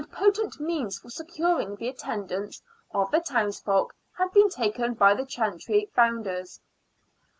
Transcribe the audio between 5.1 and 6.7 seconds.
the chantry founders.